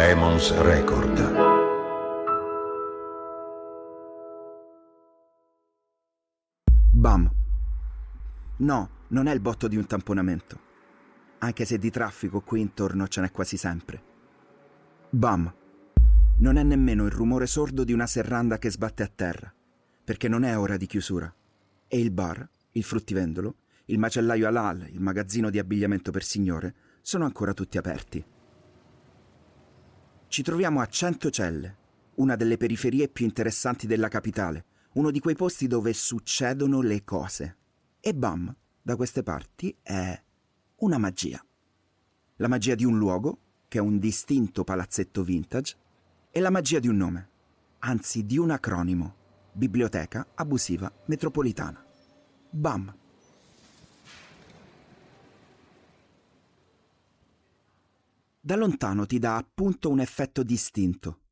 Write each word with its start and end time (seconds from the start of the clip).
Emons 0.00 0.56
Record. 0.60 1.18
Bam. 6.92 7.28
No, 8.58 8.90
non 9.08 9.26
è 9.26 9.34
il 9.34 9.40
botto 9.40 9.66
di 9.66 9.76
un 9.76 9.86
tamponamento. 9.86 10.60
Anche 11.38 11.64
se 11.64 11.78
di 11.78 11.90
traffico 11.90 12.42
qui 12.42 12.60
intorno 12.60 13.08
ce 13.08 13.22
n'è 13.22 13.32
quasi 13.32 13.56
sempre. 13.56 14.00
Bam. 15.10 15.52
Non 16.36 16.56
è 16.56 16.62
nemmeno 16.62 17.04
il 17.04 17.10
rumore 17.10 17.48
sordo 17.48 17.82
di 17.82 17.92
una 17.92 18.06
serranda 18.06 18.56
che 18.58 18.70
sbatte 18.70 19.02
a 19.02 19.10
terra, 19.12 19.52
perché 20.04 20.28
non 20.28 20.44
è 20.44 20.56
ora 20.56 20.76
di 20.76 20.86
chiusura. 20.86 21.34
E 21.88 21.98
il 21.98 22.12
bar, 22.12 22.48
il 22.70 22.84
fruttivendolo, 22.84 23.56
il 23.86 23.98
macellaio 23.98 24.46
halal, 24.46 24.86
il 24.90 25.00
magazzino 25.00 25.50
di 25.50 25.58
abbigliamento 25.58 26.12
per 26.12 26.22
signore 26.22 26.72
sono 27.02 27.24
ancora 27.24 27.52
tutti 27.52 27.78
aperti. 27.78 28.24
Ci 30.28 30.42
troviamo 30.42 30.80
a 30.80 30.86
Centocelle, 30.86 31.76
una 32.16 32.36
delle 32.36 32.58
periferie 32.58 33.08
più 33.08 33.24
interessanti 33.24 33.86
della 33.86 34.08
capitale, 34.08 34.66
uno 34.92 35.10
di 35.10 35.20
quei 35.20 35.34
posti 35.34 35.66
dove 35.66 35.94
succedono 35.94 36.82
le 36.82 37.02
cose. 37.02 37.56
E 37.98 38.14
bam, 38.14 38.54
da 38.82 38.94
queste 38.94 39.22
parti 39.22 39.74
è 39.82 40.22
una 40.76 40.98
magia. 40.98 41.42
La 42.36 42.48
magia 42.48 42.74
di 42.74 42.84
un 42.84 42.98
luogo, 42.98 43.38
che 43.68 43.78
è 43.78 43.80
un 43.80 43.98
distinto 43.98 44.64
palazzetto 44.64 45.24
vintage, 45.24 45.76
e 46.30 46.40
la 46.40 46.50
magia 46.50 46.78
di 46.78 46.88
un 46.88 46.96
nome, 46.96 47.30
anzi 47.80 48.26
di 48.26 48.36
un 48.36 48.50
acronimo, 48.50 49.14
Biblioteca 49.52 50.28
Abusiva 50.34 50.92
Metropolitana. 51.06 51.82
BAM. 52.50 52.96
Da 58.48 58.56
lontano 58.56 59.04
ti 59.04 59.18
dà 59.18 59.36
appunto 59.36 59.90
un 59.90 60.00
effetto 60.00 60.42
distinto, 60.42 61.24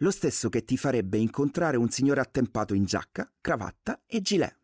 lo 0.00 0.10
stesso 0.10 0.50
che 0.50 0.64
ti 0.64 0.76
farebbe 0.76 1.16
incontrare 1.16 1.78
un 1.78 1.88
signore 1.88 2.20
attempato 2.20 2.74
in 2.74 2.84
giacca, 2.84 3.32
cravatta 3.40 4.02
e 4.04 4.20
gilet. 4.20 4.54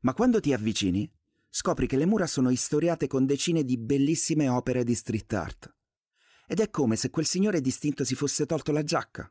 Ma 0.00 0.14
quando 0.14 0.40
ti 0.40 0.54
avvicini, 0.54 1.12
scopri 1.50 1.86
che 1.86 1.98
le 1.98 2.06
mura 2.06 2.26
sono 2.26 2.48
istoriate 2.48 3.06
con 3.06 3.26
decine 3.26 3.64
di 3.64 3.76
bellissime 3.76 4.48
opere 4.48 4.82
di 4.82 4.94
street 4.94 5.30
art. 5.34 5.76
Ed 6.46 6.58
è 6.58 6.70
come 6.70 6.96
se 6.96 7.10
quel 7.10 7.26
signore 7.26 7.60
distinto 7.60 8.02
si 8.02 8.14
fosse 8.14 8.46
tolto 8.46 8.72
la 8.72 8.82
giacca 8.82 9.30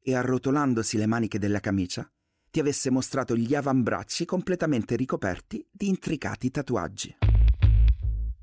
e 0.00 0.14
arrotolandosi 0.14 0.98
le 0.98 1.06
maniche 1.06 1.38
della 1.38 1.60
camicia 1.60 2.06
ti 2.50 2.60
avesse 2.60 2.90
mostrato 2.90 3.34
gli 3.34 3.54
avambracci 3.54 4.26
completamente 4.26 4.94
ricoperti 4.94 5.66
di 5.70 5.88
intricati 5.88 6.50
tatuaggi. 6.50 7.27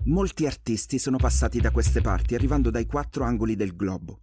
Molti 0.07 0.45
artisti 0.45 0.99
sono 0.99 1.17
passati 1.17 1.59
da 1.59 1.71
queste 1.71 1.99
parti 1.99 2.35
arrivando 2.35 2.69
dai 2.69 2.85
quattro 2.85 3.23
angoli 3.23 3.55
del 3.55 3.75
globo 3.75 4.19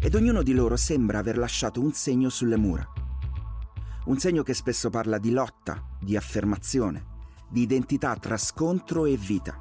ed 0.00 0.14
ognuno 0.14 0.44
di 0.44 0.54
loro 0.54 0.76
sembra 0.76 1.18
aver 1.18 1.38
lasciato 1.38 1.80
un 1.80 1.92
segno 1.92 2.28
sulle 2.28 2.56
mura. 2.56 2.86
Un 4.04 4.18
segno 4.18 4.44
che 4.44 4.54
spesso 4.54 4.90
parla 4.90 5.18
di 5.18 5.32
lotta, 5.32 5.96
di 6.00 6.16
affermazione, 6.16 7.06
di 7.50 7.62
identità 7.62 8.14
tra 8.14 8.36
scontro 8.36 9.04
e 9.04 9.16
vita. 9.16 9.58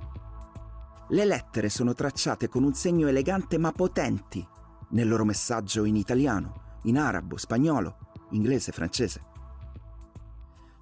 Le 1.10 1.26
lettere 1.26 1.70
sono 1.70 1.96
tracciate 1.96 2.48
con 2.48 2.64
un 2.64 2.76
segno 2.76 3.08
elegante 3.08 3.58
ma 3.58 3.72
potenti 3.72 4.48
nel 4.90 5.08
loro 5.08 5.26
messaggio 5.26 5.86
in 5.86 5.96
italiano, 5.96 6.80
in 6.84 7.00
arabo, 7.00 7.38
spagnolo, 7.38 7.98
inglese, 8.32 8.72
francese. 8.72 9.22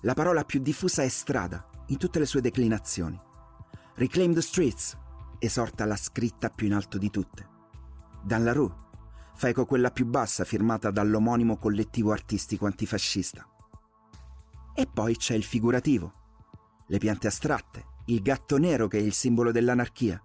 La 0.02 0.14
parola 0.14 0.44
più 0.44 0.60
diffusa 0.60 1.02
è 1.02 1.08
strada, 1.08 1.66
in 1.88 1.98
tutte 1.98 2.20
le 2.20 2.26
sue 2.26 2.42
declinazioni. 2.42 3.28
Reclaim 4.00 4.34
the 4.34 4.42
streets, 4.42 4.98
esorta 5.40 5.84
la 5.84 5.98
scritta 5.98 6.50
più 6.50 6.68
in 6.68 6.74
alto 6.74 6.98
di 6.98 7.10
tutte. 7.10 7.46
Dan 8.24 8.46
la 8.46 8.54
Rue, 8.54 8.74
fa 9.36 9.50
eco 9.50 9.66
quella 9.66 9.92
più 9.92 10.06
bassa 10.06 10.46
firmata 10.46 10.90
dall'omonimo 10.90 11.58
collettivo 11.58 12.14
artistico 12.14 12.66
antifascista. 12.66 13.46
E 14.74 14.88
poi 14.88 15.18
c'è 15.18 15.36
il 15.36 15.44
figurativo, 15.44 16.14
le 16.88 16.98
piante 16.98 17.28
astratte, 17.28 17.88
il 18.06 18.22
gatto 18.22 18.58
nero 18.58 18.88
che 18.88 19.00
è 19.00 19.02
il 19.02 19.12
simbolo 19.12 19.52
dell'anarchia, 19.52 20.24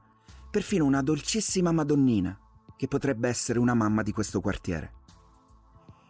perfino 0.49 0.85
una 0.85 1.03
dolcissima 1.03 1.73
Madonnina, 1.73 2.39
che 2.77 2.87
potrebbe 2.87 3.29
essere 3.29 3.59
una 3.59 3.75
mamma 3.75 4.05
di 4.05 4.13
questo 4.13 4.41
quartiere. 4.41 4.93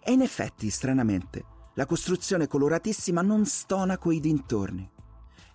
E 0.05 0.13
in 0.13 0.21
effetti, 0.21 0.69
stranamente, 0.69 1.43
la 1.77 1.87
costruzione 1.87 2.47
coloratissima 2.47 3.23
non 3.23 3.47
stona 3.47 3.97
coi 3.97 4.21
dintorni. 4.21 4.91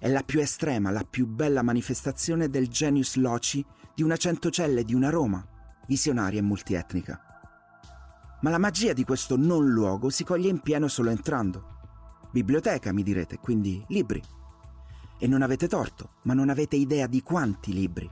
È 0.01 0.07
la 0.07 0.23
più 0.23 0.39
estrema, 0.39 0.91
la 0.91 1.03
più 1.03 1.27
bella 1.27 1.61
manifestazione 1.61 2.49
del 2.49 2.69
genius 2.69 3.15
loci 3.15 3.65
di 3.93 4.01
una 4.01 4.15
centocelle 4.15 4.85
di 4.85 4.93
una 4.93 5.09
Roma, 5.09 5.45
visionaria 5.87 6.39
e 6.39 6.41
multietnica. 6.41 7.21
Ma 8.39 8.49
la 8.49 8.57
magia 8.57 8.93
di 8.93 9.03
questo 9.03 9.35
non 9.35 9.67
luogo 9.67 10.09
si 10.09 10.23
coglie 10.23 10.47
in 10.47 10.59
pieno 10.61 10.87
solo 10.87 11.09
entrando. 11.09 11.79
Biblioteca, 12.31 12.93
mi 12.93 13.03
direte, 13.03 13.39
quindi 13.39 13.83
libri. 13.89 14.23
E 15.19 15.27
non 15.27 15.41
avete 15.41 15.67
torto, 15.67 16.11
ma 16.21 16.33
non 16.33 16.47
avete 16.47 16.77
idea 16.77 17.05
di 17.05 17.21
quanti 17.21 17.73
libri. 17.73 18.09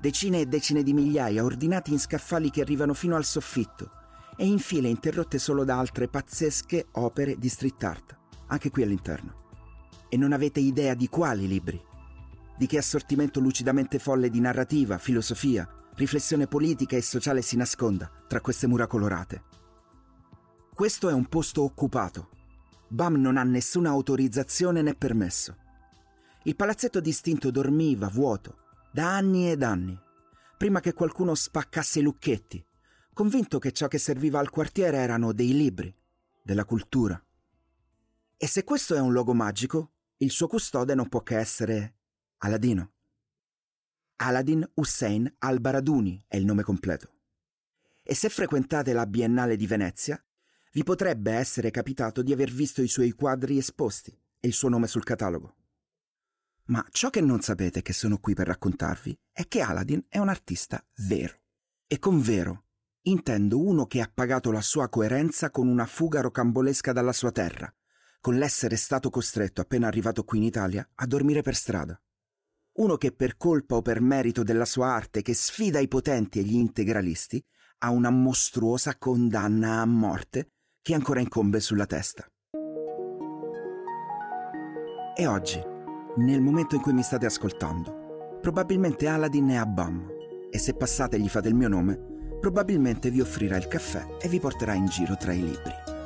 Decine 0.00 0.40
e 0.40 0.46
decine 0.46 0.82
di 0.82 0.94
migliaia 0.94 1.44
ordinati 1.44 1.92
in 1.92 1.98
scaffali 1.98 2.48
che 2.50 2.62
arrivano 2.62 2.94
fino 2.94 3.16
al 3.16 3.26
soffitto 3.26 3.90
e 4.34 4.46
in 4.46 4.58
file 4.58 4.88
interrotte 4.88 5.38
solo 5.38 5.64
da 5.64 5.78
altre 5.78 6.08
pazzesche 6.08 6.86
opere 6.92 7.36
di 7.36 7.50
street 7.50 7.84
art, 7.84 8.16
anche 8.46 8.70
qui 8.70 8.82
all'interno. 8.82 9.47
E 10.08 10.16
non 10.16 10.32
avete 10.32 10.60
idea 10.60 10.94
di 10.94 11.08
quali 11.08 11.46
libri, 11.46 11.80
di 12.56 12.66
che 12.66 12.78
assortimento 12.78 13.40
lucidamente 13.40 13.98
folle 13.98 14.30
di 14.30 14.40
narrativa, 14.40 14.98
filosofia, 14.98 15.68
riflessione 15.94 16.46
politica 16.46 16.96
e 16.96 17.02
sociale 17.02 17.42
si 17.42 17.56
nasconda 17.56 18.10
tra 18.26 18.40
queste 18.40 18.66
mura 18.66 18.86
colorate. 18.86 19.42
Questo 20.74 21.08
è 21.08 21.12
un 21.12 21.26
posto 21.26 21.62
occupato. 21.62 22.30
BAM 22.88 23.16
non 23.16 23.36
ha 23.36 23.42
nessuna 23.42 23.90
autorizzazione 23.90 24.80
né 24.80 24.94
permesso. 24.94 25.56
Il 26.44 26.56
palazzetto 26.56 27.00
distinto 27.00 27.50
dormiva 27.50 28.08
vuoto 28.08 28.58
da 28.92 29.14
anni 29.14 29.50
ed 29.50 29.62
anni, 29.62 29.98
prima 30.56 30.80
che 30.80 30.94
qualcuno 30.94 31.34
spaccasse 31.34 31.98
i 31.98 32.02
lucchetti 32.02 32.64
convinto 33.18 33.58
che 33.58 33.72
ciò 33.72 33.88
che 33.88 33.98
serviva 33.98 34.38
al 34.38 34.48
quartiere 34.48 34.98
erano 34.98 35.32
dei 35.32 35.52
libri, 35.52 35.92
della 36.40 36.64
cultura. 36.64 37.20
E 38.36 38.46
se 38.46 38.62
questo 38.62 38.94
è 38.94 39.00
un 39.00 39.10
luogo 39.10 39.34
magico, 39.34 39.94
il 40.18 40.30
suo 40.30 40.48
custode 40.48 40.94
non 40.94 41.08
può 41.08 41.22
che 41.22 41.36
essere 41.36 41.94
Aladino. 42.38 42.92
Aladin 44.16 44.68
Hussein 44.74 45.32
al-Baraduni 45.38 46.24
è 46.26 46.36
il 46.36 46.44
nome 46.44 46.62
completo. 46.62 47.12
E 48.02 48.14
se 48.14 48.28
frequentate 48.28 48.92
la 48.92 49.06
Biennale 49.06 49.56
di 49.56 49.66
Venezia, 49.66 50.20
vi 50.72 50.82
potrebbe 50.82 51.32
essere 51.32 51.70
capitato 51.70 52.22
di 52.22 52.32
aver 52.32 52.50
visto 52.50 52.82
i 52.82 52.88
suoi 52.88 53.12
quadri 53.12 53.58
esposti 53.58 54.10
e 54.10 54.48
il 54.48 54.54
suo 54.54 54.68
nome 54.68 54.88
sul 54.88 55.04
catalogo. 55.04 55.54
Ma 56.64 56.84
ciò 56.90 57.10
che 57.10 57.20
non 57.20 57.40
sapete 57.40 57.80
che 57.80 57.92
sono 57.92 58.18
qui 58.18 58.34
per 58.34 58.48
raccontarvi 58.48 59.16
è 59.32 59.46
che 59.46 59.60
Aladdin 59.60 60.04
è 60.08 60.18
un 60.18 60.28
artista 60.28 60.84
vero. 60.96 61.40
E 61.86 61.98
con 61.98 62.20
vero 62.20 62.64
intendo 63.02 63.58
uno 63.58 63.86
che 63.86 64.00
ha 64.00 64.10
pagato 64.12 64.50
la 64.50 64.60
sua 64.60 64.88
coerenza 64.88 65.50
con 65.50 65.66
una 65.66 65.86
fuga 65.86 66.20
rocambolesca 66.20 66.92
dalla 66.92 67.12
sua 67.12 67.32
terra, 67.32 67.72
con 68.28 68.36
l'essere 68.36 68.76
stato 68.76 69.08
costretto, 69.08 69.62
appena 69.62 69.86
arrivato 69.86 70.22
qui 70.22 70.36
in 70.36 70.44
Italia, 70.44 70.86
a 70.96 71.06
dormire 71.06 71.40
per 71.40 71.54
strada. 71.54 71.98
Uno 72.72 72.98
che 72.98 73.10
per 73.10 73.38
colpa 73.38 73.76
o 73.76 73.80
per 73.80 74.02
merito 74.02 74.42
della 74.42 74.66
sua 74.66 74.88
arte 74.88 75.22
che 75.22 75.32
sfida 75.32 75.78
i 75.78 75.88
potenti 75.88 76.38
e 76.38 76.42
gli 76.42 76.56
integralisti, 76.56 77.42
ha 77.78 77.88
una 77.88 78.10
mostruosa 78.10 78.98
condanna 78.98 79.80
a 79.80 79.86
morte 79.86 80.50
che 80.82 80.92
ancora 80.92 81.20
incombe 81.20 81.58
sulla 81.58 81.86
testa. 81.86 82.30
E 85.16 85.26
oggi, 85.26 85.58
nel 86.16 86.42
momento 86.42 86.74
in 86.74 86.82
cui 86.82 86.92
mi 86.92 87.02
state 87.02 87.24
ascoltando, 87.24 88.38
probabilmente 88.42 89.08
Aladdin 89.08 89.48
è 89.48 89.56
a 89.56 89.64
Bam, 89.64 90.06
e 90.50 90.58
se 90.58 90.74
passate 90.74 91.16
e 91.16 91.20
gli 91.20 91.30
fate 91.30 91.48
il 91.48 91.54
mio 91.54 91.68
nome, 91.68 91.98
probabilmente 92.38 93.08
vi 93.10 93.22
offrirà 93.22 93.56
il 93.56 93.68
caffè 93.68 94.18
e 94.20 94.28
vi 94.28 94.38
porterà 94.38 94.74
in 94.74 94.84
giro 94.84 95.16
tra 95.16 95.32
i 95.32 95.40
libri. 95.40 95.96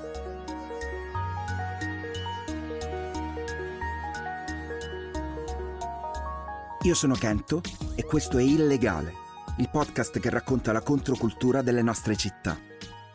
Io 6.85 6.95
sono 6.95 7.15
Kento 7.15 7.61
e 7.95 8.05
questo 8.05 8.39
è 8.39 8.43
Illegale, 8.43 9.13
il 9.59 9.71
podcast 9.71 10.19
che 10.19 10.31
racconta 10.31 10.73
la 10.73 10.81
controcultura 10.81 11.63
delle 11.63 11.81
nostre 11.81 12.17
città. 12.17 12.59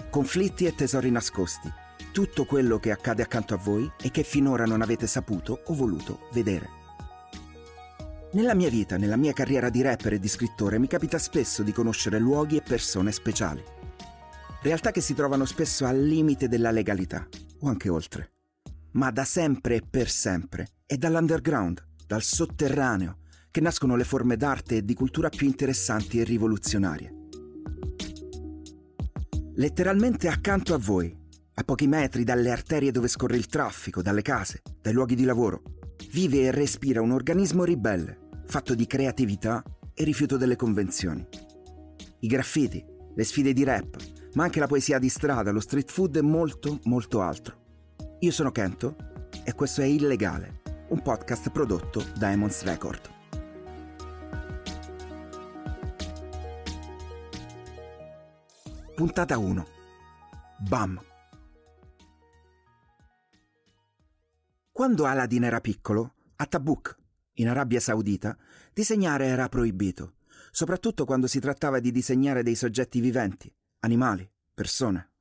Conflitti 0.10 0.64
e 0.66 0.74
tesori 0.74 1.12
nascosti, 1.12 1.70
tutto 2.14 2.46
quello 2.46 2.80
che 2.80 2.92
accade 2.92 3.24
accanto 3.24 3.56
a 3.56 3.58
voi 3.58 3.92
e 4.02 4.10
che 4.10 4.24
finora 4.24 4.64
non 4.64 4.82
avete 4.82 5.06
saputo 5.06 5.64
o 5.66 5.74
voluto 5.74 6.30
vedere. 6.32 6.70
Nella 8.32 8.56
mia 8.56 8.70
vita, 8.70 8.96
nella 8.96 9.18
mia 9.18 9.34
carriera 9.34 9.70
di 9.70 9.82
rapper 9.82 10.14
e 10.14 10.20
di 10.20 10.30
scrittore, 10.30 10.80
mi 10.80 10.88
capita 10.88 11.18
spesso 11.18 11.62
di 11.62 11.74
conoscere 11.74 12.20
luoghi 12.20 12.56
e 12.56 12.62
persone 12.62 13.12
speciali. 13.12 13.62
Realtà 14.62 14.92
che 14.92 15.02
si 15.02 15.14
trovano 15.14 15.44
spesso 15.44 15.86
al 15.86 16.02
limite 16.02 16.48
della 16.48 16.72
legalità, 16.72 17.28
o 17.60 17.68
anche 17.68 17.90
oltre. 17.90 18.32
Ma 18.92 19.12
da 19.12 19.26
sempre 19.26 19.76
e 19.76 19.82
per 19.82 20.10
sempre 20.10 20.68
è 20.86 20.96
dall'underground, 20.96 21.86
dal 22.06 22.22
sotterraneo, 22.22 23.18
che 23.58 23.64
nascono 23.64 23.96
le 23.96 24.04
forme 24.04 24.38
d'arte 24.38 24.76
e 24.76 24.86
di 24.86 24.94
cultura 24.94 25.30
più 25.30 25.48
interessanti 25.48 26.20
e 26.20 26.24
rivoluzionarie. 26.24 27.12
letteralmente 29.56 30.28
accanto 30.28 30.76
a 30.76 30.78
voi, 30.78 31.12
a 31.56 31.64
pochi 31.64 31.88
metri 31.88 32.24
dalle 32.24 32.52
arterie 32.52 32.92
dove 32.92 33.08
scorre 33.08 33.36
il 33.36 33.48
traffico, 33.48 34.04
dalle 34.04 34.22
case, 34.22 34.62
dai 34.80 34.94
luoghi 34.94 35.16
di 35.16 35.24
lavoro, 35.24 35.64
vive 36.12 36.42
e 36.42 36.52
respira 36.52 37.02
un 37.02 37.10
organismo 37.10 37.64
ribelle, 37.64 38.20
fatto 38.46 38.76
di 38.76 38.86
creatività 38.86 39.64
e 39.92 40.04
rifiuto 40.04 40.38
delle 40.38 40.56
convenzioni. 40.56 41.28
I 42.20 42.28
graffiti, 42.28 42.86
le 43.16 43.24
sfide 43.24 43.54
di 43.54 43.64
rap, 43.64 43.96
ma 44.34 44.44
anche 44.44 44.60
la 44.60 44.68
poesia 44.68 45.00
di 45.00 45.10
strada, 45.10 45.50
lo 45.50 45.62
street 45.62 45.90
food 45.90 46.18
e 46.18 46.22
molto, 46.22 46.80
molto 46.84 47.22
altro. 47.22 47.96
Io 48.20 48.32
sono 48.32 48.52
Kento 48.52 48.96
e 49.44 49.56
questo 49.56 49.82
è 49.82 49.86
Illegale, 49.86 50.62
un 50.90 51.02
podcast 51.02 51.50
prodotto 51.50 52.06
da 52.16 52.32
Emons 52.32 52.62
Record. 52.62 53.16
Puntata 58.98 59.38
1. 59.38 59.68
Bam! 60.68 61.00
Quando 64.72 65.06
Aladdin 65.06 65.44
era 65.44 65.62
piccolo, 65.62 66.16
a 66.38 66.48
Tabuk, 66.48 66.98
in 67.34 67.48
Arabia 67.48 67.80
Saudita, 67.80 68.36
disegnare 68.74 69.28
era 69.28 69.50
proibito, 69.50 70.16
soprattutto 70.50 71.06
quando 71.06 71.28
si 71.28 71.40
trattava 71.40 71.80
di 71.80 71.92
disegnare 71.92 72.42
dei 72.42 72.56
soggetti 72.56 73.00
viventi, 73.00 73.54
animali, 73.82 74.28
persone. 74.52 75.12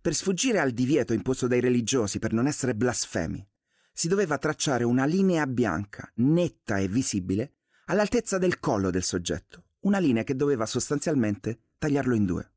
Per 0.00 0.14
sfuggire 0.14 0.58
al 0.58 0.70
divieto 0.70 1.12
imposto 1.12 1.46
dai 1.46 1.60
religiosi 1.60 2.18
per 2.18 2.32
non 2.32 2.46
essere 2.46 2.74
blasfemi, 2.74 3.46
si 3.92 4.08
doveva 4.08 4.38
tracciare 4.38 4.82
una 4.82 5.04
linea 5.04 5.46
bianca, 5.46 6.10
netta 6.14 6.78
e 6.78 6.88
visibile, 6.88 7.56
all'altezza 7.84 8.38
del 8.38 8.58
collo 8.60 8.88
del 8.88 9.02
soggetto, 9.02 9.64
una 9.80 9.98
linea 9.98 10.24
che 10.24 10.36
doveva 10.36 10.64
sostanzialmente 10.64 11.64
tagliarlo 11.76 12.14
in 12.14 12.24
due. 12.24 12.48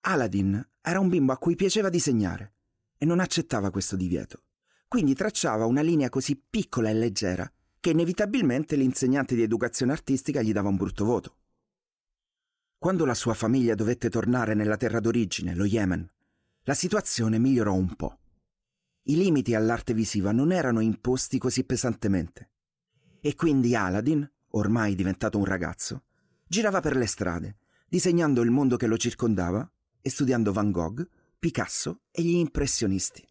Aladdin 0.00 0.66
era 0.80 1.00
un 1.00 1.08
bimbo 1.08 1.32
a 1.32 1.38
cui 1.38 1.54
piaceva 1.54 1.88
disegnare 1.88 2.54
e 2.96 3.04
non 3.04 3.20
accettava 3.20 3.70
questo 3.70 3.96
divieto. 3.96 4.42
Quindi 4.88 5.14
tracciava 5.14 5.66
una 5.66 5.82
linea 5.82 6.08
così 6.08 6.36
piccola 6.36 6.88
e 6.88 6.94
leggera 6.94 7.50
che 7.80 7.90
inevitabilmente 7.90 8.74
l'insegnante 8.74 9.34
di 9.34 9.42
educazione 9.42 9.92
artistica 9.92 10.42
gli 10.42 10.52
dava 10.52 10.68
un 10.68 10.76
brutto 10.76 11.04
voto. 11.04 11.36
Quando 12.78 13.04
la 13.04 13.14
sua 13.14 13.34
famiglia 13.34 13.74
dovette 13.74 14.08
tornare 14.08 14.54
nella 14.54 14.76
terra 14.76 15.00
d'origine, 15.00 15.54
lo 15.54 15.64
Yemen, 15.64 16.10
la 16.62 16.74
situazione 16.74 17.38
migliorò 17.38 17.74
un 17.74 17.94
po'. 17.94 18.18
I 19.04 19.16
limiti 19.16 19.54
all'arte 19.54 19.94
visiva 19.94 20.32
non 20.32 20.52
erano 20.52 20.80
imposti 20.80 21.38
così 21.38 21.64
pesantemente. 21.64 22.50
E 23.20 23.34
quindi 23.34 23.74
Aladdin, 23.74 24.30
ormai 24.50 24.94
diventato 24.94 25.38
un 25.38 25.44
ragazzo, 25.44 26.04
girava 26.46 26.80
per 26.80 26.96
le 26.96 27.06
strade, 27.06 27.56
disegnando 27.88 28.42
il 28.42 28.50
mondo 28.50 28.76
che 28.76 28.86
lo 28.86 28.96
circondava 28.96 29.70
e 30.08 30.10
studiando 30.10 30.54
Van 30.54 30.70
Gogh, 30.70 31.06
Picasso 31.38 32.00
e 32.10 32.22
gli 32.22 32.36
impressionisti. 32.36 33.22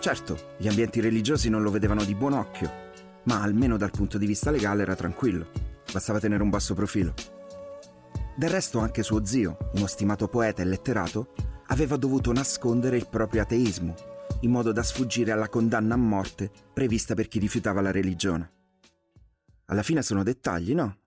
Certo, 0.00 0.54
gli 0.58 0.66
ambienti 0.66 1.00
religiosi 1.00 1.48
non 1.48 1.62
lo 1.62 1.70
vedevano 1.70 2.04
di 2.04 2.14
buon 2.16 2.32
occhio, 2.32 2.70
ma 3.24 3.40
almeno 3.40 3.76
dal 3.76 3.90
punto 3.90 4.18
di 4.18 4.26
vista 4.26 4.50
legale 4.50 4.82
era 4.82 4.96
tranquillo, 4.96 5.50
bastava 5.92 6.18
tenere 6.18 6.42
un 6.42 6.50
basso 6.50 6.74
profilo. 6.74 7.14
Del 8.36 8.50
resto 8.50 8.80
anche 8.80 9.04
suo 9.04 9.24
zio, 9.24 9.56
uno 9.74 9.86
stimato 9.86 10.26
poeta 10.26 10.62
e 10.62 10.64
letterato, 10.64 11.34
aveva 11.68 11.96
dovuto 11.96 12.32
nascondere 12.32 12.96
il 12.96 13.08
proprio 13.08 13.42
ateismo, 13.42 13.94
in 14.40 14.50
modo 14.50 14.72
da 14.72 14.82
sfuggire 14.82 15.30
alla 15.30 15.48
condanna 15.48 15.94
a 15.94 15.98
morte 15.98 16.50
prevista 16.72 17.14
per 17.14 17.28
chi 17.28 17.38
rifiutava 17.38 17.80
la 17.80 17.92
religione. 17.92 18.52
Alla 19.66 19.84
fine 19.84 20.02
sono 20.02 20.24
dettagli, 20.24 20.74
no? 20.74 20.98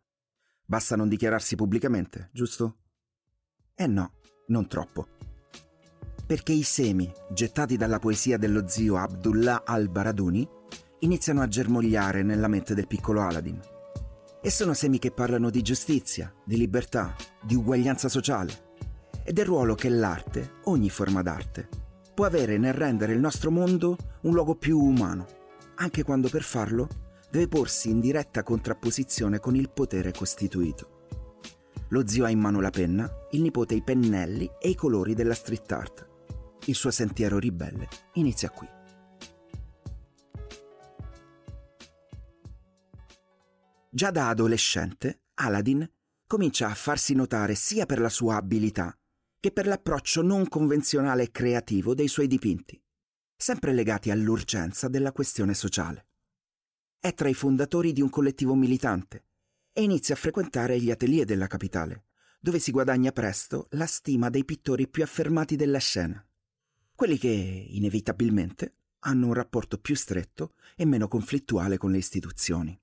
Basta 0.70 0.96
non 0.96 1.10
dichiararsi 1.10 1.56
pubblicamente, 1.56 2.30
giusto? 2.32 2.78
Eh 3.74 3.88
no, 3.88 4.12
non 4.50 4.68
troppo 4.68 5.08
perché 6.30 6.52
i 6.52 6.62
semi, 6.62 7.12
gettati 7.32 7.76
dalla 7.76 7.98
poesia 7.98 8.38
dello 8.38 8.68
zio 8.68 8.98
Abdullah 8.98 9.64
al-Baraduni, 9.66 10.48
iniziano 11.00 11.42
a 11.42 11.48
germogliare 11.48 12.22
nella 12.22 12.48
mente 12.48 12.76
del 12.76 12.86
piccolo 12.86 13.24
Aladdin. 13.24 13.60
E 14.40 14.52
sono 14.52 14.76
semi 14.76 15.00
che 15.00 15.10
parlano 15.10 15.50
di 15.50 15.64
giustizia, 15.64 16.32
di 16.46 16.56
libertà, 16.56 17.16
di 17.42 17.56
uguaglianza 17.56 18.10
sociale 18.10 18.76
e 19.24 19.34
del 19.34 19.46
ruolo 19.46 19.74
che 19.74 19.90
l'arte, 19.90 20.58
ogni 20.66 20.92
forma 20.92 21.24
d'arte, 21.24 21.68
può 22.14 22.26
avere 22.26 22.60
nel 22.60 22.74
rendere 22.74 23.14
il 23.14 23.20
nostro 23.20 23.50
mondo 23.50 23.98
un 24.22 24.32
luogo 24.32 24.54
più 24.54 24.78
umano, 24.78 25.26
anche 25.78 26.04
quando 26.04 26.30
per 26.30 26.44
farlo 26.44 27.09
deve 27.30 27.48
porsi 27.48 27.90
in 27.90 28.00
diretta 28.00 28.44
contrapposizione 28.44 29.40
con 29.40 29.56
il 29.56 29.70
potere 29.70 30.12
costituito. 30.12 30.98
Lo 31.90 32.08
zio 32.08 32.26
ha 32.26 32.30
in 32.30 32.40
mano 32.40 32.62
la 32.62 32.70
penna, 32.70 33.10
il 33.32 33.42
nipote 33.42 33.76
i 33.76 33.84
pennelli 33.84 34.50
e 34.60 34.70
i 34.70 34.76
colori 34.76 35.14
della 35.14 35.34
street 35.34 35.72
art 35.72 36.08
il 36.70 36.76
suo 36.76 36.92
sentiero 36.92 37.40
ribelle 37.40 37.88
inizia 38.14 38.50
qui. 38.50 38.68
Già 43.92 44.12
da 44.12 44.30
adolescente, 44.30 45.24
Aladdin 45.36 45.90
comincia 46.28 46.70
a 46.70 46.76
farsi 46.76 47.16
notare 47.16 47.56
sia 47.56 47.86
per 47.86 48.00
la 48.00 48.10
sua 48.10 48.36
abilità 48.36 48.96
che 49.40 49.52
per 49.52 49.66
l'approccio 49.66 50.22
non 50.22 50.48
convenzionale 50.48 51.24
e 51.24 51.32
creativo 51.32 51.96
dei 51.96 52.08
suoi 52.08 52.28
dipinti, 52.28 52.80
sempre 53.36 53.74
legati 53.74 54.12
all'urgenza 54.12 54.90
della 54.90 55.12
questione 55.12 55.54
sociale. 55.54 56.09
È 57.00 57.14
tra 57.14 57.30
i 57.30 57.34
fondatori 57.34 57.94
di 57.94 58.02
un 58.02 58.10
collettivo 58.10 58.56
militante 58.56 59.26
e 59.74 59.84
inizia 59.84 60.16
a 60.16 60.18
frequentare 60.18 60.80
gli 60.80 60.92
atelier 60.92 61.26
della 61.26 61.48
capitale, 61.48 62.06
dove 62.40 62.60
si 62.60 62.72
guadagna 62.72 63.12
presto 63.12 63.68
la 63.72 63.86
stima 63.86 64.30
dei 64.30 64.46
pittori 64.46 64.88
più 64.88 65.04
affermati 65.04 65.56
della 65.56 65.80
scena 65.80 66.24
quelli 67.00 67.18
che 67.18 67.30
inevitabilmente 67.30 68.74
hanno 69.04 69.28
un 69.28 69.34
rapporto 69.34 69.78
più 69.78 69.96
stretto 69.96 70.56
e 70.76 70.86
meno 70.86 71.08
conflittuale 71.08 71.78
con 71.78 71.92
le 71.92 71.98
istituzioni. 71.98 72.78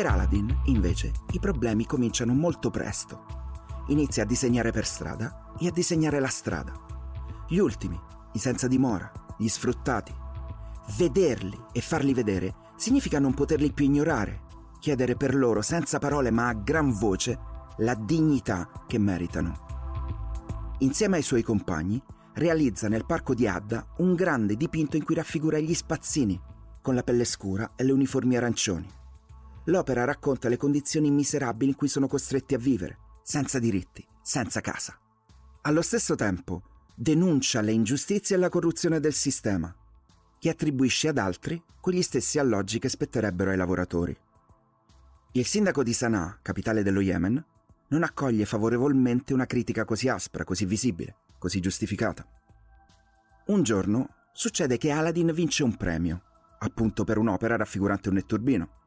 Per 0.00 0.08
Aladdin, 0.08 0.62
invece, 0.64 1.12
i 1.32 1.38
problemi 1.38 1.84
cominciano 1.84 2.32
molto 2.32 2.70
presto. 2.70 3.26
Inizia 3.88 4.22
a 4.22 4.26
disegnare 4.26 4.70
per 4.70 4.86
strada 4.86 5.52
e 5.58 5.66
a 5.66 5.70
disegnare 5.70 6.18
la 6.20 6.28
strada. 6.28 6.72
Gli 7.46 7.58
ultimi, 7.58 8.00
i 8.32 8.38
senza 8.38 8.66
dimora, 8.66 9.12
gli 9.36 9.46
sfruttati, 9.46 10.10
Vederli 10.96 11.66
e 11.72 11.82
farli 11.82 12.14
vedere 12.14 12.54
significa 12.76 13.18
non 13.18 13.34
poterli 13.34 13.72
più 13.72 13.84
ignorare, 13.84 14.44
chiedere 14.80 15.16
per 15.16 15.34
loro 15.34 15.60
senza 15.60 15.98
parole 15.98 16.30
ma 16.30 16.48
a 16.48 16.54
gran 16.54 16.92
voce 16.92 17.38
la 17.76 17.94
dignità 17.94 18.70
che 18.86 18.96
meritano. 18.96 19.66
Insieme 20.78 21.16
ai 21.16 21.22
suoi 21.22 21.42
compagni 21.42 22.02
realizza 22.36 22.88
nel 22.88 23.04
parco 23.04 23.34
di 23.34 23.46
Adda 23.46 23.86
un 23.98 24.14
grande 24.14 24.56
dipinto 24.56 24.96
in 24.96 25.04
cui 25.04 25.14
raffigura 25.14 25.58
gli 25.58 25.74
spazzini, 25.74 26.40
con 26.80 26.94
la 26.94 27.02
pelle 27.02 27.26
scura 27.26 27.72
e 27.76 27.84
le 27.84 27.92
uniformi 27.92 28.34
arancioni. 28.34 28.99
L'opera 29.70 30.04
racconta 30.04 30.48
le 30.48 30.56
condizioni 30.56 31.12
miserabili 31.12 31.70
in 31.70 31.76
cui 31.76 31.86
sono 31.86 32.08
costretti 32.08 32.54
a 32.54 32.58
vivere, 32.58 32.98
senza 33.22 33.60
diritti, 33.60 34.04
senza 34.20 34.60
casa. 34.60 34.98
Allo 35.62 35.80
stesso 35.80 36.16
tempo 36.16 36.62
denuncia 36.96 37.60
le 37.60 37.70
ingiustizie 37.70 38.34
e 38.34 38.38
la 38.40 38.48
corruzione 38.48 38.98
del 38.98 39.12
sistema, 39.12 39.72
che 40.40 40.48
attribuisce 40.48 41.06
ad 41.06 41.18
altri 41.18 41.62
quegli 41.80 42.02
stessi 42.02 42.40
alloggi 42.40 42.80
che 42.80 42.88
spetterebbero 42.88 43.50
ai 43.50 43.56
lavoratori. 43.56 44.16
Il 45.32 45.46
sindaco 45.46 45.84
di 45.84 45.92
Sana'a, 45.92 46.40
capitale 46.42 46.82
dello 46.82 47.00
Yemen, 47.00 47.44
non 47.90 48.02
accoglie 48.02 48.46
favorevolmente 48.46 49.32
una 49.32 49.46
critica 49.46 49.84
così 49.84 50.08
aspra, 50.08 50.42
così 50.42 50.64
visibile, 50.64 51.16
così 51.38 51.60
giustificata. 51.60 52.26
Un 53.46 53.62
giorno 53.62 54.08
succede 54.32 54.78
che 54.78 54.90
Aladdin 54.90 55.32
vince 55.32 55.62
un 55.62 55.76
premio, 55.76 56.22
appunto 56.58 57.04
per 57.04 57.18
un'opera 57.18 57.56
raffigurante 57.56 58.08
un 58.08 58.16
netturbino, 58.16 58.78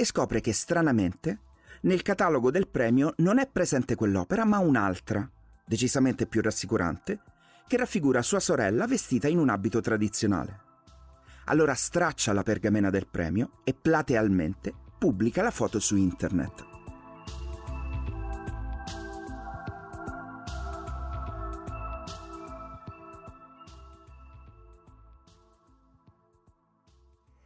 e 0.00 0.04
scopre 0.04 0.40
che 0.40 0.52
stranamente 0.52 1.40
nel 1.80 2.02
catalogo 2.02 2.52
del 2.52 2.68
premio 2.68 3.14
non 3.16 3.40
è 3.40 3.48
presente 3.48 3.96
quell'opera 3.96 4.44
ma 4.44 4.58
un'altra, 4.58 5.28
decisamente 5.64 6.28
più 6.28 6.40
rassicurante, 6.40 7.18
che 7.66 7.76
raffigura 7.76 8.22
sua 8.22 8.38
sorella 8.38 8.86
vestita 8.86 9.26
in 9.26 9.38
un 9.38 9.48
abito 9.48 9.80
tradizionale. 9.80 10.60
Allora 11.46 11.74
straccia 11.74 12.32
la 12.32 12.44
pergamena 12.44 12.90
del 12.90 13.08
premio 13.08 13.50
e 13.64 13.74
platealmente 13.74 14.72
pubblica 14.96 15.42
la 15.42 15.50
foto 15.50 15.80
su 15.80 15.96
internet. 15.96 16.66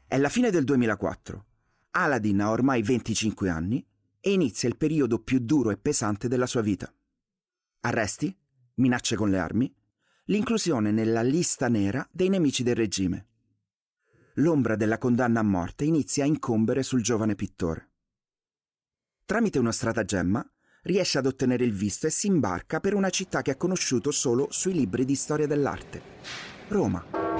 È 0.06 0.18
la 0.18 0.28
fine 0.28 0.50
del 0.50 0.64
2004. 0.64 1.44
Aladdin 1.92 2.40
ha 2.40 2.50
ormai 2.50 2.82
25 2.82 3.48
anni 3.48 3.84
e 4.20 4.32
inizia 4.32 4.68
il 4.68 4.76
periodo 4.76 5.18
più 5.18 5.40
duro 5.40 5.70
e 5.70 5.76
pesante 5.76 6.28
della 6.28 6.46
sua 6.46 6.62
vita. 6.62 6.92
Arresti, 7.80 8.34
minacce 8.76 9.16
con 9.16 9.28
le 9.28 9.38
armi, 9.38 9.74
l'inclusione 10.26 10.90
nella 10.90 11.22
lista 11.22 11.68
nera 11.68 12.06
dei 12.10 12.28
nemici 12.28 12.62
del 12.62 12.76
regime. 12.76 13.26
L'ombra 14.36 14.76
della 14.76 14.96
condanna 14.96 15.40
a 15.40 15.44
morte 15.44 15.84
inizia 15.84 16.24
a 16.24 16.26
incombere 16.26 16.82
sul 16.82 17.02
giovane 17.02 17.34
pittore. 17.34 17.90
Tramite 19.26 19.58
uno 19.58 19.70
stratagemma 19.70 20.46
riesce 20.84 21.18
ad 21.18 21.26
ottenere 21.26 21.64
il 21.64 21.72
visto 21.72 22.06
e 22.06 22.10
si 22.10 22.26
imbarca 22.26 22.80
per 22.80 22.94
una 22.94 23.10
città 23.10 23.42
che 23.42 23.50
ha 23.50 23.56
conosciuto 23.56 24.10
solo 24.10 24.48
sui 24.50 24.72
libri 24.72 25.04
di 25.04 25.14
storia 25.14 25.46
dell'arte, 25.46 26.02
Roma. 26.68 27.31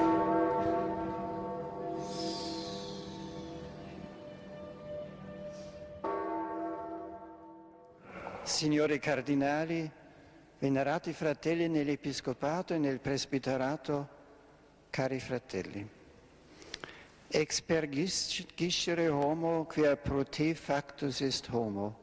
Signori 8.44 8.98
cardinali, 8.98 9.88
venerati 10.58 11.12
fratelli 11.12 11.68
nell'episcopato 11.68 12.74
e 12.74 12.78
nel 12.78 12.98
presbiterato, 12.98 14.08
cari 14.90 15.20
fratelli, 15.20 15.88
expergiscere 17.28 19.06
homo 19.06 19.64
quia 19.64 19.96
pro 19.96 20.24
te 20.24 20.56
factus 20.56 21.20
est 21.20 21.48
homo, 21.52 21.96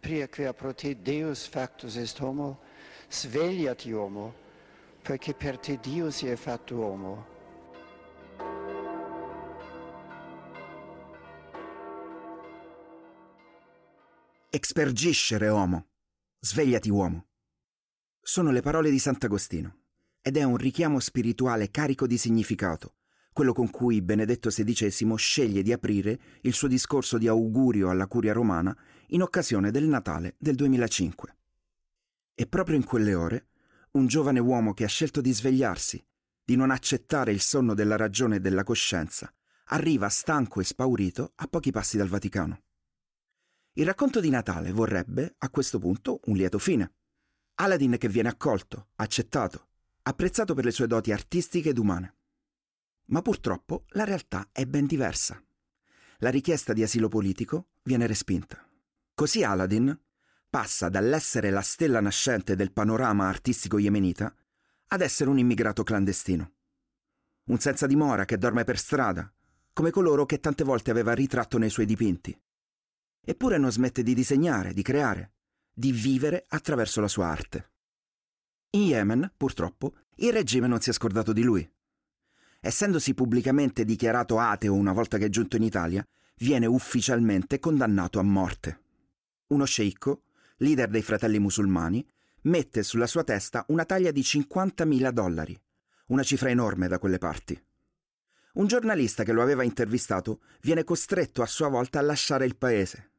pria 0.00 0.28
quia 0.28 0.54
pro 0.54 0.72
te 0.72 0.96
Deus 1.02 1.46
factus 1.46 1.96
est 1.96 2.18
homo, 2.20 2.60
svegliati 3.10 3.90
uomo, 3.90 4.32
perché 5.02 5.34
per 5.34 5.58
te 5.58 5.78
Dio 5.78 6.10
si 6.10 6.26
è 6.26 6.36
fatto 6.36 6.74
uomo. 6.76 7.38
Expergiscere 14.52 15.46
uomo, 15.48 15.90
svegliati 16.40 16.90
uomo. 16.90 17.28
Sono 18.20 18.50
le 18.50 18.62
parole 18.62 18.90
di 18.90 18.98
Sant'Agostino 18.98 19.82
ed 20.20 20.36
è 20.36 20.42
un 20.42 20.56
richiamo 20.56 20.98
spirituale 20.98 21.70
carico 21.70 22.04
di 22.08 22.18
significato, 22.18 22.96
quello 23.32 23.52
con 23.52 23.70
cui 23.70 24.02
Benedetto 24.02 24.48
XVI 24.48 25.16
sceglie 25.16 25.62
di 25.62 25.70
aprire 25.70 26.18
il 26.40 26.52
suo 26.52 26.66
discorso 26.66 27.16
di 27.16 27.28
augurio 27.28 27.90
alla 27.90 28.08
curia 28.08 28.32
romana 28.32 28.76
in 29.10 29.22
occasione 29.22 29.70
del 29.70 29.84
Natale 29.84 30.34
del 30.36 30.56
2005. 30.56 31.36
E 32.34 32.46
proprio 32.48 32.74
in 32.74 32.82
quelle 32.82 33.14
ore, 33.14 33.50
un 33.92 34.08
giovane 34.08 34.40
uomo 34.40 34.74
che 34.74 34.82
ha 34.82 34.88
scelto 34.88 35.20
di 35.20 35.32
svegliarsi, 35.32 36.04
di 36.42 36.56
non 36.56 36.72
accettare 36.72 37.30
il 37.30 37.40
sonno 37.40 37.72
della 37.72 37.94
ragione 37.94 38.36
e 38.36 38.40
della 38.40 38.64
coscienza, 38.64 39.32
arriva 39.66 40.08
stanco 40.08 40.58
e 40.60 40.64
spaurito 40.64 41.34
a 41.36 41.46
pochi 41.46 41.70
passi 41.70 41.96
dal 41.96 42.08
Vaticano. 42.08 42.62
Il 43.80 43.86
racconto 43.86 44.20
di 44.20 44.28
Natale 44.28 44.72
vorrebbe, 44.72 45.36
a 45.38 45.48
questo 45.48 45.78
punto, 45.78 46.20
un 46.24 46.36
lieto 46.36 46.58
fine. 46.58 46.96
Aladdin 47.54 47.96
che 47.96 48.10
viene 48.10 48.28
accolto, 48.28 48.88
accettato, 48.96 49.68
apprezzato 50.02 50.52
per 50.52 50.66
le 50.66 50.70
sue 50.70 50.86
doti 50.86 51.12
artistiche 51.12 51.70
ed 51.70 51.78
umane. 51.78 52.16
Ma 53.06 53.22
purtroppo 53.22 53.84
la 53.92 54.04
realtà 54.04 54.50
è 54.52 54.66
ben 54.66 54.84
diversa. 54.84 55.42
La 56.18 56.28
richiesta 56.28 56.74
di 56.74 56.82
asilo 56.82 57.08
politico 57.08 57.68
viene 57.84 58.06
respinta. 58.06 58.62
Così 59.14 59.44
Aladdin 59.44 59.98
passa 60.50 60.90
dall'essere 60.90 61.48
la 61.48 61.62
stella 61.62 62.02
nascente 62.02 62.56
del 62.56 62.72
panorama 62.72 63.28
artistico 63.28 63.78
yemenita 63.78 64.30
ad 64.88 65.00
essere 65.00 65.30
un 65.30 65.38
immigrato 65.38 65.84
clandestino. 65.84 66.52
Un 67.44 67.58
senza 67.58 67.86
dimora 67.86 68.26
che 68.26 68.36
dorme 68.36 68.64
per 68.64 68.76
strada, 68.76 69.32
come 69.72 69.90
coloro 69.90 70.26
che 70.26 70.38
tante 70.38 70.64
volte 70.64 70.90
aveva 70.90 71.14
ritratto 71.14 71.56
nei 71.56 71.70
suoi 71.70 71.86
dipinti. 71.86 72.38
Eppure 73.30 73.58
non 73.58 73.70
smette 73.70 74.02
di 74.02 74.12
disegnare, 74.12 74.72
di 74.72 74.82
creare, 74.82 75.34
di 75.72 75.92
vivere 75.92 76.46
attraverso 76.48 77.00
la 77.00 77.06
sua 77.06 77.28
arte. 77.28 77.70
In 78.70 78.82
Yemen, 78.82 79.32
purtroppo, 79.36 79.94
il 80.16 80.32
regime 80.32 80.66
non 80.66 80.80
si 80.80 80.90
è 80.90 80.92
scordato 80.92 81.32
di 81.32 81.42
lui. 81.42 81.70
Essendosi 82.58 83.14
pubblicamente 83.14 83.84
dichiarato 83.84 84.40
ateo 84.40 84.74
una 84.74 84.92
volta 84.92 85.16
che 85.16 85.26
è 85.26 85.28
giunto 85.28 85.54
in 85.54 85.62
Italia, 85.62 86.04
viene 86.38 86.66
ufficialmente 86.66 87.60
condannato 87.60 88.18
a 88.18 88.22
morte 88.22 88.80
uno 89.50 89.64
sceicco, 89.64 90.22
leader 90.56 90.88
dei 90.88 91.02
fratelli 91.02 91.38
musulmani, 91.38 92.04
mette 92.42 92.82
sulla 92.82 93.06
sua 93.06 93.22
testa 93.22 93.64
una 93.68 93.84
taglia 93.84 94.10
di 94.10 94.22
50.000 94.22 95.10
dollari, 95.10 95.60
una 96.06 96.24
cifra 96.24 96.50
enorme 96.50 96.88
da 96.88 96.98
quelle 96.98 97.18
parti. 97.18 97.60
Un 98.54 98.66
giornalista 98.66 99.22
che 99.22 99.32
lo 99.32 99.42
aveva 99.42 99.62
intervistato 99.62 100.40
viene 100.62 100.82
costretto 100.82 101.42
a 101.42 101.46
sua 101.46 101.68
volta 101.68 102.00
a 102.00 102.02
lasciare 102.02 102.44
il 102.44 102.56
paese. 102.56 103.09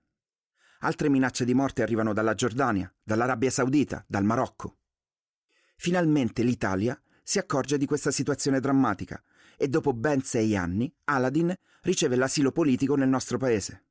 Altre 0.82 1.10
minacce 1.10 1.46
di 1.46 1.54
morte 1.54 1.82
arrivano 1.82 2.14
dalla 2.14 2.34
Giordania, 2.34 2.92
dall'Arabia 3.04 3.50
Saudita, 3.50 4.04
dal 4.08 4.24
Marocco. 4.24 4.78
Finalmente 5.76 6.44
l'Italia 6.44 7.00
si 7.24 7.40
accorge 7.40 7.78
di 7.78 7.86
questa 7.86 8.12
situazione 8.12 8.60
drammatica 8.60 9.22
e 9.58 9.68
dopo 9.68 9.94
ben 9.94 10.22
sei 10.22 10.56
anni 10.56 10.94
Aladdin 11.06 11.54
riceve 11.82 12.16
l'asilo 12.16 12.52
politico 12.52 12.96
nel 12.96 13.10
nostro 13.10 13.38
paese 13.38 13.84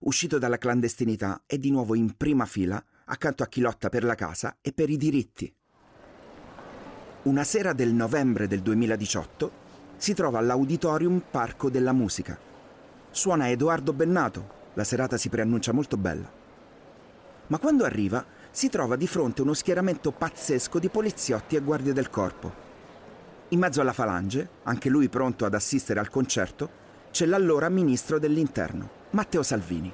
uscito 0.00 0.38
dalla 0.38 0.58
clandestinità, 0.58 1.42
è 1.46 1.58
di 1.58 1.70
nuovo 1.70 1.94
in 1.94 2.16
prima 2.16 2.44
fila 2.46 2.82
accanto 3.06 3.42
a 3.42 3.46
chi 3.46 3.60
lotta 3.60 3.88
per 3.88 4.04
la 4.04 4.14
casa 4.14 4.58
e 4.60 4.72
per 4.72 4.90
i 4.90 4.96
diritti. 4.96 5.52
Una 7.22 7.44
sera 7.44 7.72
del 7.72 7.92
novembre 7.92 8.46
del 8.46 8.60
2018 8.60 9.66
si 9.96 10.14
trova 10.14 10.38
all'Auditorium 10.38 11.22
Parco 11.30 11.68
della 11.70 11.92
Musica. 11.92 12.38
Suona 13.10 13.50
Edoardo 13.50 13.92
Bennato, 13.92 14.56
la 14.74 14.84
serata 14.84 15.16
si 15.16 15.28
preannuncia 15.28 15.72
molto 15.72 15.96
bella. 15.96 16.30
Ma 17.48 17.58
quando 17.58 17.84
arriva 17.84 18.24
si 18.50 18.68
trova 18.68 18.96
di 18.96 19.06
fronte 19.06 19.42
uno 19.42 19.54
schieramento 19.54 20.12
pazzesco 20.12 20.78
di 20.78 20.88
poliziotti 20.88 21.56
e 21.56 21.60
guardie 21.60 21.92
del 21.92 22.10
corpo. 22.10 22.66
In 23.48 23.58
mezzo 23.58 23.80
alla 23.80 23.92
falange, 23.92 24.48
anche 24.64 24.88
lui 24.88 25.08
pronto 25.08 25.44
ad 25.44 25.54
assistere 25.54 26.00
al 26.00 26.10
concerto, 26.10 26.86
c'è 27.10 27.24
l'allora 27.24 27.68
ministro 27.68 28.18
dell'Interno, 28.18 28.90
Matteo 29.10 29.42
Salvini. 29.42 29.92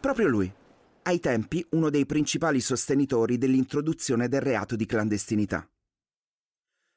Proprio 0.00 0.28
lui, 0.28 0.52
ai 1.02 1.20
tempi 1.20 1.64
uno 1.70 1.90
dei 1.90 2.06
principali 2.06 2.60
sostenitori 2.60 3.38
dell'introduzione 3.38 4.28
del 4.28 4.40
reato 4.40 4.76
di 4.76 4.86
clandestinità. 4.86 5.68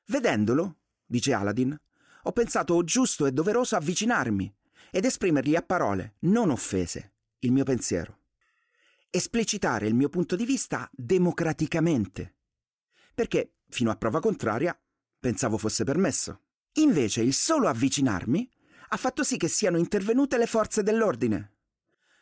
Vedendolo, 0.08 0.78
dice 1.06 1.34
Aladdin, 1.34 1.78
ho 2.24 2.32
pensato 2.32 2.84
giusto 2.84 3.26
e 3.26 3.32
doveroso 3.32 3.76
avvicinarmi 3.76 4.54
ed 4.92 5.06
esprimergli 5.06 5.56
a 5.56 5.62
parole, 5.62 6.16
non 6.20 6.50
offese, 6.50 7.14
il 7.40 7.52
mio 7.52 7.64
pensiero. 7.64 8.20
Esplicitare 9.10 9.88
il 9.88 9.96
mio 9.96 10.10
punto 10.10 10.36
di 10.36 10.46
vista 10.46 10.90
democraticamente. 10.94 12.36
Perché, 13.14 13.56
fino 13.70 13.90
a 13.90 13.96
prova 13.96 14.20
contraria, 14.20 14.78
pensavo 15.20 15.58
fosse 15.58 15.84
permesso. 15.84 16.42
Invece 16.74 17.22
il 17.22 17.34
solo 17.34 17.68
avvicinarmi 17.68 18.50
ha 18.90 18.98
fatto 18.98 19.24
sì 19.24 19.38
che 19.38 19.48
siano 19.48 19.78
intervenute 19.78 20.38
le 20.38 20.46
forze 20.46 20.84
dell'ordine. 20.84 21.54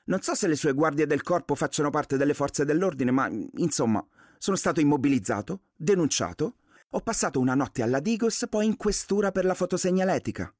Non 0.06 0.22
so 0.22 0.34
se 0.34 0.48
le 0.48 0.56
sue 0.56 0.74
guardie 0.74 1.06
del 1.06 1.22
corpo 1.22 1.56
facciano 1.56 1.90
parte 1.90 2.18
delle 2.18 2.34
forze 2.34 2.66
dell'ordine, 2.66 3.12
ma 3.12 3.28
insomma, 3.58 4.06
sono 4.38 4.56
stato 4.56 4.80
immobilizzato, 4.80 5.66
denunciato, 5.76 6.58
ho 6.90 7.02
passato 7.02 7.40
una 7.40 7.54
notte 7.54 7.84
alla 7.84 8.00
Digos, 8.00 8.46
poi 8.50 8.66
in 8.66 8.76
questura 8.76 9.32
per 9.32 9.46
la 9.46 9.54
fotosegnaletica. 9.54 10.52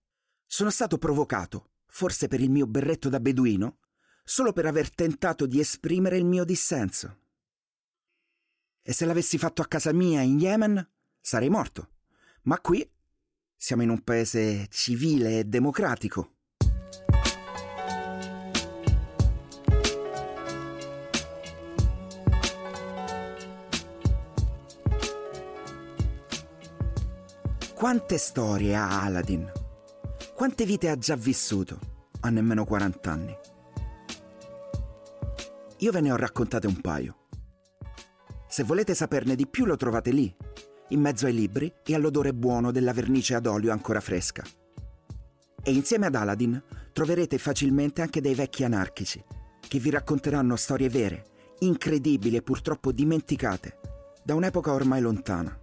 Sono 0.46 0.70
stato 0.70 1.00
provocato, 1.00 1.72
forse 1.89 2.27
per 2.27 2.39
il 2.39 2.50
mio 2.50 2.67
berretto 2.67 3.10
da 3.10 3.19
beduino, 3.19 3.79
solo 4.24 4.53
per 4.53 4.65
aver 4.65 4.93
tentato 4.93 5.46
di 5.46 5.60
esprimere 5.60 6.17
il 6.17 6.25
mio 6.25 6.46
dissenso. 6.46 7.17
E 8.81 8.93
se 8.93 9.05
l'avessi 9.05 9.38
fatto 9.38 9.62
a 9.62 9.67
casa 9.67 9.91
mia 9.91 10.22
in 10.22 10.39
Yemen, 10.39 10.89
sarei 11.19 11.50
morto. 11.50 11.96
Ma 12.43 12.60
qui 12.60 12.88
siamo 13.55 13.81
in 13.81 13.89
un 13.89 14.03
paese 14.03 14.67
civile 14.69 15.39
e 15.39 15.43
democratico. 15.43 16.36
Quante 27.74 28.17
storie 28.17 28.75
ha 28.75 29.03
Aladdin? 29.03 29.59
Quante 30.39 30.63
vite 30.63 30.88
ha 30.88 30.98
già 30.98 31.17
vissuto 31.17 31.77
a 32.22 32.29
nemmeno 32.29 32.63
40 32.63 33.12
anni? 33.12 33.38
Io 35.79 35.91
ve 35.91 36.00
ne 36.00 36.13
ho 36.13 36.15
raccontate 36.15 36.65
un 36.65 36.79
paio. 36.79 37.27
Se 38.48 38.63
volete 38.63 38.96
saperne 38.96 39.36
di 39.36 39.48
più 39.48 39.65
lo 39.65 39.75
trovate 39.75 40.12
lì, 40.12 40.34
in 40.91 41.01
mezzo 41.01 41.25
ai 41.25 41.34
libri 41.34 41.69
e 41.86 41.93
all'odore 41.93 42.34
buono 42.34 42.72
della 42.72 42.93
vernice 42.93 43.36
ad 43.36 43.48
olio 43.48 43.74
ancora 43.74 44.00
fresca. 44.00 44.41
E 45.62 45.74
insieme 45.74 46.05
ad 46.05 46.15
Aladdin 46.15 46.63
troverete 46.93 47.38
facilmente 47.38 48.01
anche 48.01 48.22
dei 48.22 48.34
vecchi 48.34 48.63
anarchici, 48.63 49.22
che 49.67 49.79
vi 49.79 49.89
racconteranno 49.89 50.55
storie 50.55 50.88
vere, 50.88 51.55
incredibili 51.60 52.38
e 52.38 52.43
purtroppo 52.43 52.93
dimenticate, 52.93 53.77
da 54.24 54.36
un'epoca 54.36 54.72
ormai 54.72 55.01
lontana. 55.01 55.60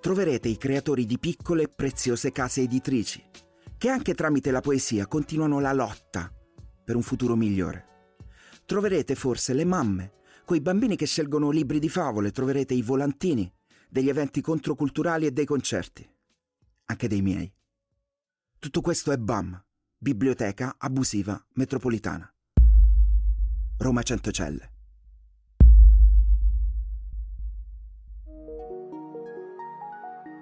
Troverete 0.00 0.46
i 0.46 0.58
creatori 0.58 1.06
di 1.06 1.18
piccole 1.18 1.64
e 1.64 1.68
preziose 1.74 2.30
case 2.30 2.60
editrici, 2.60 3.20
che 3.84 3.90
anche 3.90 4.14
tramite 4.14 4.50
la 4.50 4.62
poesia 4.62 5.06
continuano 5.06 5.60
la 5.60 5.74
lotta 5.74 6.32
per 6.82 6.96
un 6.96 7.02
futuro 7.02 7.36
migliore. 7.36 8.16
Troverete 8.64 9.14
forse 9.14 9.52
le 9.52 9.66
mamme 9.66 10.12
Coi 10.46 10.62
bambini 10.62 10.96
che 10.96 11.04
scelgono 11.04 11.50
libri 11.50 11.78
di 11.78 11.90
favole 11.90 12.30
troverete 12.30 12.72
i 12.72 12.80
volantini 12.80 13.50
degli 13.90 14.08
eventi 14.08 14.40
controculturali 14.40 15.26
e 15.26 15.32
dei 15.32 15.44
concerti. 15.44 16.08
Anche 16.86 17.08
dei 17.08 17.20
miei. 17.20 17.52
Tutto 18.58 18.80
questo 18.80 19.12
è 19.12 19.18
BAM, 19.18 19.62
Biblioteca 19.98 20.76
Abusiva 20.78 21.38
Metropolitana. 21.52 22.34
Roma 23.76 24.02
Centocelle. 24.02 24.72